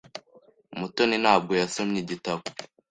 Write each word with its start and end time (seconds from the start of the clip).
Mutoni 0.79 1.15
ntabwo 1.23 1.51
yasomye 1.61 1.97
igitabo. 2.03 2.41